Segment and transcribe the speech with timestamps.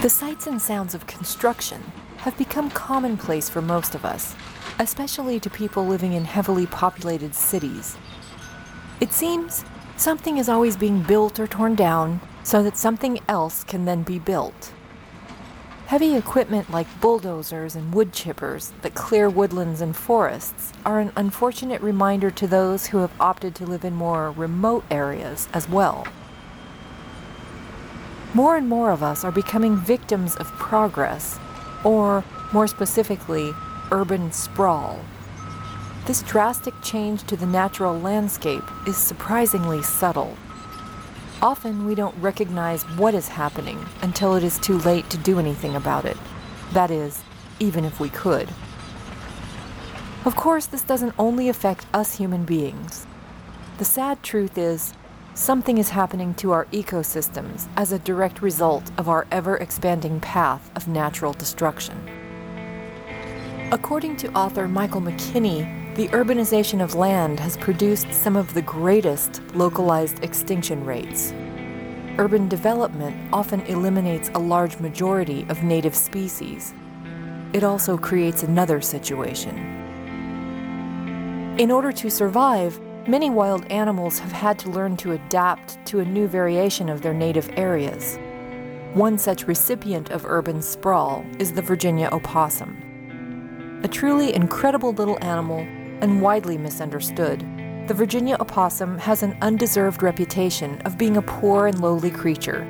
[0.00, 1.82] The sights and sounds of construction
[2.18, 4.36] have become commonplace for most of us,
[4.78, 7.96] especially to people living in heavily populated cities.
[9.00, 9.64] It seems
[9.96, 14.20] something is always being built or torn down so that something else can then be
[14.20, 14.72] built.
[15.86, 21.80] Heavy equipment like bulldozers and wood chippers that clear woodlands and forests are an unfortunate
[21.80, 26.06] reminder to those who have opted to live in more remote areas as well.
[28.38, 31.40] More and more of us are becoming victims of progress,
[31.82, 33.52] or more specifically,
[33.90, 35.00] urban sprawl.
[36.06, 40.36] This drastic change to the natural landscape is surprisingly subtle.
[41.42, 45.74] Often we don't recognize what is happening until it is too late to do anything
[45.74, 46.16] about it.
[46.74, 47.20] That is,
[47.58, 48.48] even if we could.
[50.24, 53.04] Of course, this doesn't only affect us human beings.
[53.78, 54.94] The sad truth is,
[55.38, 60.68] something is happening to our ecosystems as a direct result of our ever expanding path
[60.74, 61.96] of natural destruction.
[63.70, 69.40] According to author Michael McKinney, the urbanization of land has produced some of the greatest
[69.54, 71.32] localized extinction rates.
[72.18, 76.74] Urban development often eliminates a large majority of native species.
[77.52, 79.56] It also creates another situation.
[81.60, 86.04] In order to survive, many wild animals have had to learn to adapt to a
[86.04, 88.18] new variation of their native areas.
[88.92, 93.80] One such recipient of urban sprawl is the Virginia opossum.
[93.82, 95.60] A truly incredible little animal
[96.02, 97.40] and widely misunderstood,
[97.86, 102.66] the Virginia opossum has an undeserved reputation of being a poor and lowly creature,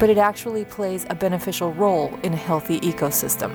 [0.00, 3.52] but it actually plays a beneficial role in a healthy ecosystem.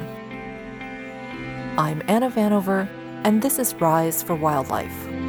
[1.77, 2.87] I'm Anna Vanover,
[3.25, 5.20] and this is Rise for Wildlife.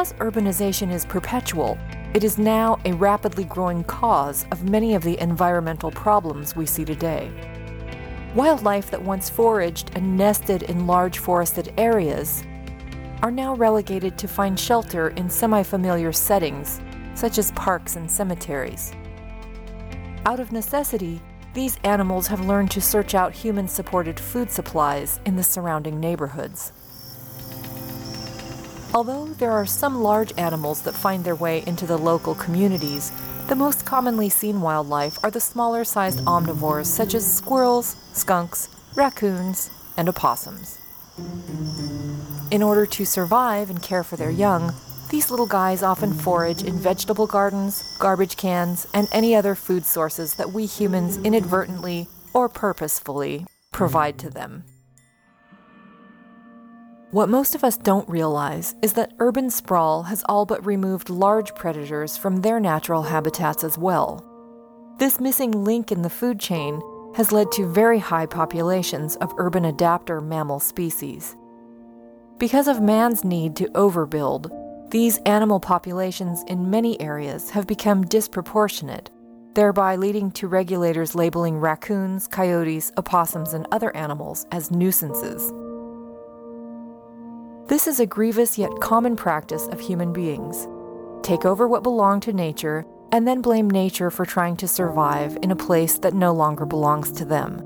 [0.00, 1.76] Because urbanization is perpetual,
[2.14, 6.86] it is now a rapidly growing cause of many of the environmental problems we see
[6.86, 7.30] today.
[8.34, 12.42] Wildlife that once foraged and nested in large forested areas
[13.20, 16.80] are now relegated to find shelter in semi familiar settings,
[17.14, 18.94] such as parks and cemeteries.
[20.24, 21.20] Out of necessity,
[21.52, 26.72] these animals have learned to search out human supported food supplies in the surrounding neighborhoods.
[28.92, 33.12] Although there are some large animals that find their way into the local communities,
[33.46, 39.70] the most commonly seen wildlife are the smaller sized omnivores such as squirrels, skunks, raccoons,
[39.96, 40.78] and opossums.
[42.50, 44.74] In order to survive and care for their young,
[45.10, 50.34] these little guys often forage in vegetable gardens, garbage cans, and any other food sources
[50.34, 54.64] that we humans inadvertently or purposefully provide to them.
[57.12, 61.52] What most of us don't realize is that urban sprawl has all but removed large
[61.56, 64.24] predators from their natural habitats as well.
[65.00, 66.80] This missing link in the food chain
[67.16, 71.36] has led to very high populations of urban adapter mammal species.
[72.38, 74.48] Because of man's need to overbuild,
[74.92, 79.10] these animal populations in many areas have become disproportionate,
[79.54, 85.52] thereby leading to regulators labeling raccoons, coyotes, opossums, and other animals as nuisances.
[87.70, 90.66] This is a grievous yet common practice of human beings.
[91.22, 95.52] Take over what belonged to nature and then blame nature for trying to survive in
[95.52, 97.62] a place that no longer belongs to them.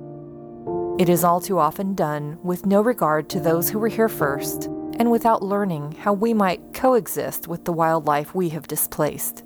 [0.99, 4.67] It is all too often done with no regard to those who were here first
[4.99, 9.43] and without learning how we might coexist with the wildlife we have displaced.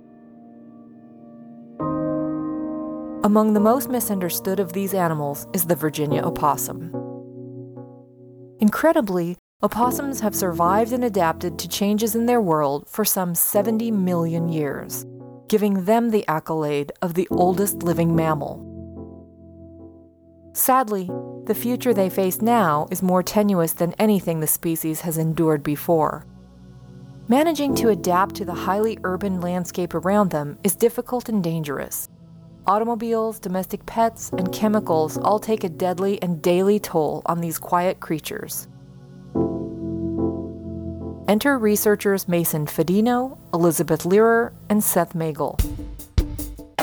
[3.22, 6.92] Among the most misunderstood of these animals is the Virginia opossum.
[8.58, 14.48] Incredibly, Opossums have survived and adapted to changes in their world for some 70 million
[14.48, 15.04] years,
[15.48, 18.64] giving them the accolade of the oldest living mammal.
[20.52, 21.10] Sadly,
[21.46, 26.24] the future they face now is more tenuous than anything the species has endured before.
[27.26, 32.08] Managing to adapt to the highly urban landscape around them is difficult and dangerous.
[32.68, 37.98] Automobiles, domestic pets, and chemicals all take a deadly and daily toll on these quiet
[37.98, 38.68] creatures.
[41.28, 45.60] Enter researchers Mason Fidino, Elizabeth Lehrer, and Seth Magle.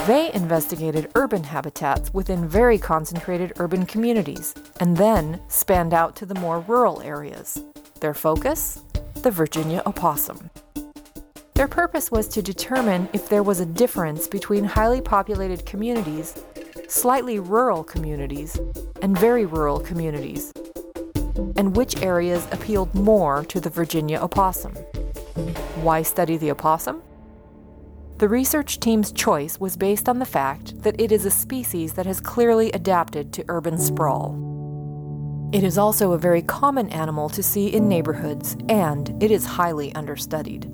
[0.06, 6.36] They investigated urban habitats within very concentrated urban communities and then spanned out to the
[6.36, 7.60] more rural areas.
[8.02, 8.84] Their focus?
[9.24, 10.52] The Virginia opossum.
[11.56, 16.40] Their purpose was to determine if there was a difference between highly populated communities
[16.88, 18.60] slightly rural communities,
[19.02, 20.54] and very rural communities,
[21.56, 24.74] and which areas appealed more to the Virginia opossum.
[25.84, 27.02] Why study the opossum?
[28.18, 32.06] The research team's choice was based on the fact that it is a species that
[32.06, 35.50] has clearly adapted to urban sprawl.
[35.52, 39.94] It is also a very common animal to see in neighborhoods, and it is highly
[39.96, 40.72] understudied.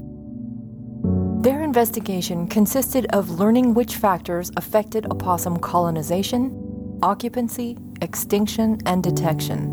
[1.41, 9.70] Their investigation consisted of learning which factors affected opossum colonization, occupancy, extinction, and detection.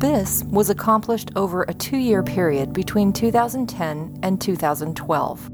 [0.00, 5.50] This was accomplished over a two year period between 2010 and 2012.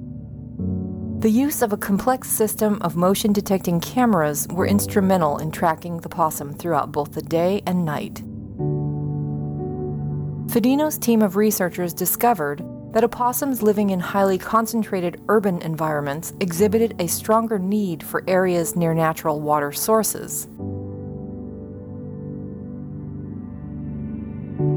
[1.21, 6.09] The use of a complex system of motion detecting cameras were instrumental in tracking the
[6.09, 8.23] possum throughout both the day and night.
[10.53, 17.09] Fidino's team of researchers discovered that opossums living in highly concentrated urban environments exhibited a
[17.09, 20.47] stronger need for areas near natural water sources.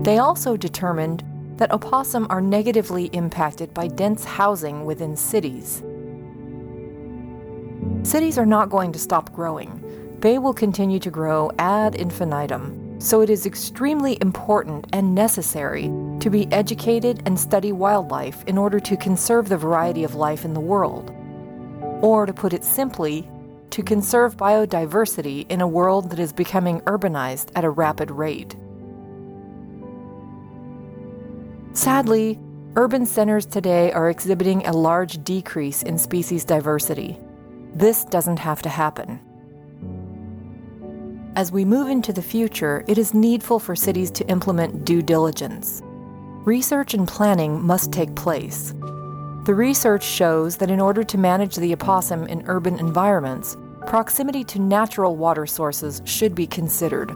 [0.03, 1.23] They also determined
[1.57, 5.83] that opossum are negatively impacted by dense housing within cities.
[8.03, 9.83] Cities are not going to stop growing.
[10.21, 15.91] They will continue to grow ad infinitum, so it is extremely important and necessary
[16.21, 20.53] to be educated and study wildlife in order to conserve the variety of life in
[20.53, 21.11] the world.
[22.01, 23.29] Or, to put it simply,
[23.71, 28.55] to conserve biodiversity in a world that is becoming urbanized at a rapid rate.
[31.79, 32.37] Sadly,
[32.75, 37.17] urban centers today are exhibiting a large decrease in species diversity.
[37.73, 39.21] This doesn't have to happen.
[41.37, 45.81] As we move into the future, it is needful for cities to implement due diligence.
[46.43, 48.73] Research and planning must take place.
[49.45, 53.55] The research shows that in order to manage the opossum in urban environments,
[53.87, 57.11] proximity to natural water sources should be considered.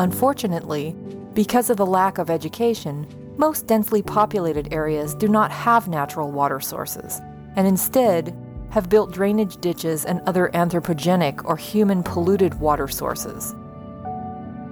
[0.00, 0.96] Unfortunately,
[1.34, 3.06] because of the lack of education,
[3.38, 7.20] most densely populated areas do not have natural water sources
[7.56, 8.36] and instead
[8.70, 13.54] have built drainage ditches and other anthropogenic or human polluted water sources.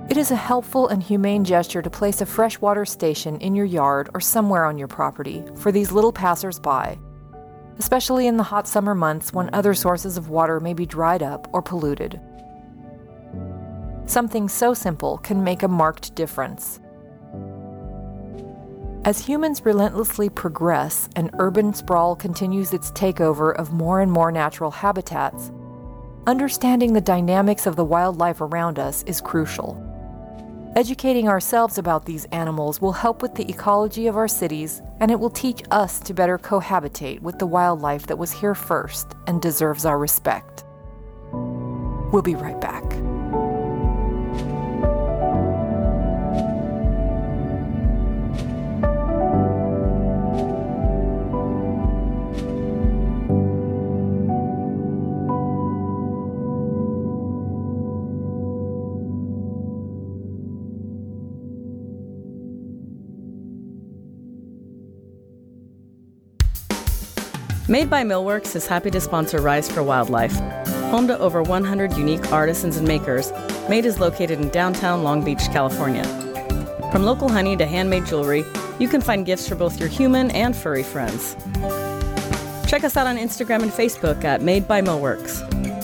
[0.09, 4.11] It is a helpful and humane gesture to place a freshwater station in your yard
[4.13, 6.99] or somewhere on your property for these little passers-by,
[7.79, 11.49] especially in the hot summer months when other sources of water may be dried up
[11.53, 12.21] or polluted.
[14.11, 16.81] Something so simple can make a marked difference.
[19.05, 24.73] As humans relentlessly progress and urban sprawl continues its takeover of more and more natural
[24.73, 25.53] habitats,
[26.27, 29.81] understanding the dynamics of the wildlife around us is crucial.
[30.75, 35.21] Educating ourselves about these animals will help with the ecology of our cities, and it
[35.21, 39.85] will teach us to better cohabitate with the wildlife that was here first and deserves
[39.85, 40.65] our respect.
[42.13, 43.10] We'll be right back.
[67.71, 70.35] Made by Millworks is happy to sponsor Rise for Wildlife.
[70.91, 73.31] Home to over 100 unique artisans and makers,
[73.69, 76.03] Made is located in downtown Long Beach, California.
[76.91, 78.45] From local honey to handmade jewelry,
[78.81, 81.37] you can find gifts for both your human and furry friends.
[82.69, 85.41] Check us out on Instagram and Facebook at Made by Millworks.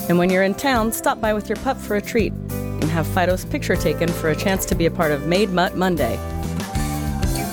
[0.08, 3.06] And when you're in town, stop by with your pup for a treat and have
[3.06, 6.16] Fido's picture taken for a chance to be a part of Made Mutt Monday.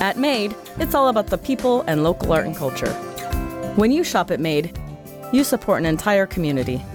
[0.01, 3.12] At Made, it's all about the people and local art and culture.
[3.75, 4.77] When you shop at Made,
[5.31, 6.85] you support an entire community.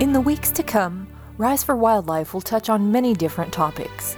[0.00, 4.16] In the weeks to come, Rise for Wildlife will touch on many different topics.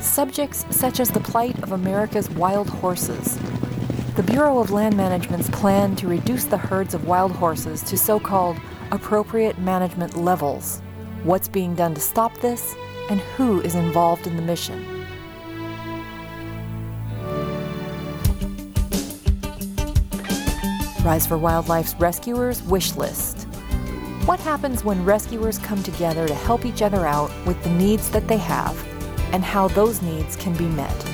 [0.00, 3.38] Subjects such as the plight of America's wild horses,
[4.16, 8.18] the Bureau of Land Management's plan to reduce the herds of wild horses to so
[8.18, 8.56] called
[8.92, 10.82] appropriate management levels,
[11.24, 12.74] what's being done to stop this,
[13.08, 14.86] and who is involved in the mission.
[21.02, 23.48] Rise for Wildlife's Rescuers Wish List.
[24.26, 28.28] What happens when rescuers come together to help each other out with the needs that
[28.28, 28.76] they have,
[29.32, 31.11] and how those needs can be met?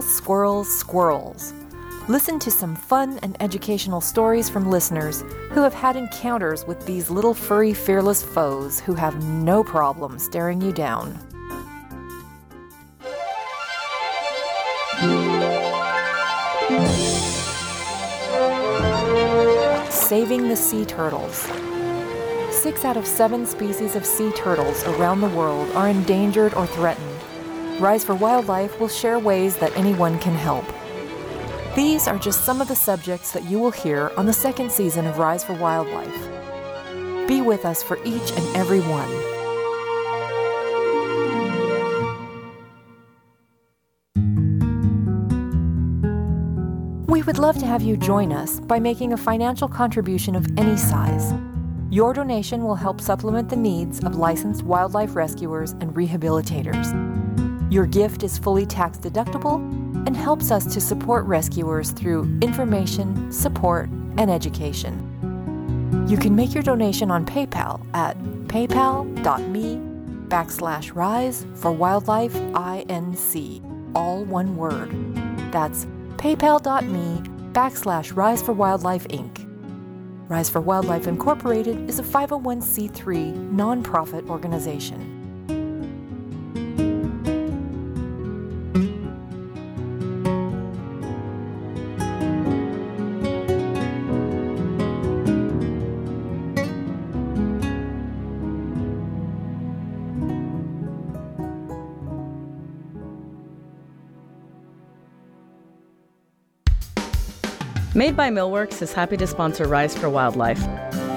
[0.00, 1.52] Squirrels, squirrels, squirrels.
[2.08, 7.10] Listen to some fun and educational stories from listeners who have had encounters with these
[7.10, 11.18] little furry fearless foes who have no problem staring you down.
[19.90, 21.36] Saving the Sea Turtles.
[22.50, 27.11] Six out of seven species of sea turtles around the world are endangered or threatened.
[27.80, 30.64] Rise for Wildlife will share ways that anyone can help.
[31.74, 35.06] These are just some of the subjects that you will hear on the second season
[35.06, 37.26] of Rise for Wildlife.
[37.26, 39.08] Be with us for each and every one.
[47.06, 50.76] We would love to have you join us by making a financial contribution of any
[50.76, 51.32] size.
[51.90, 57.21] Your donation will help supplement the needs of licensed wildlife rescuers and rehabilitators.
[57.72, 59.54] Your gift is fully tax deductible
[60.06, 63.88] and helps us to support rescuers through information, support,
[64.18, 66.04] and education.
[66.06, 69.76] You can make your donation on PayPal at paypal.me
[70.28, 74.90] backslash rise for wildlife inc, all one word.
[75.50, 75.86] That's
[76.18, 77.22] paypal.me
[77.54, 79.48] backslash rise for wildlife inc.
[80.28, 85.21] Rise for Wildlife Incorporated is a 501c3 nonprofit organization.
[107.94, 110.62] Made by Millworks is happy to sponsor Rise for Wildlife.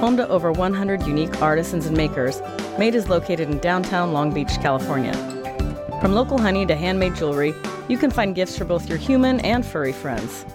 [0.02, 2.42] Home to over 100 unique artisans and makers,
[2.78, 5.14] Made is located in downtown Long Beach, California.
[6.02, 7.54] From local honey to handmade jewelry,
[7.88, 10.46] you can find gifts for both your human and furry friends.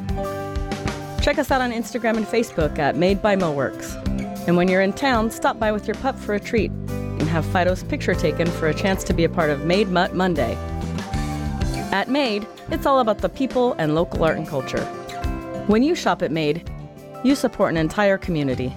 [1.23, 3.97] Check us out on Instagram and Facebook at Made by Millworks.
[4.47, 7.47] And when you're in town, stop by with your pup for a treat and have
[7.47, 10.55] Fido's picture taken for a chance to be a part of Made Mutt Monday.
[11.93, 14.87] At Made, it's all about the people and local art and culture.
[15.71, 16.69] When you shop at Made,
[17.23, 18.75] you support an entire community.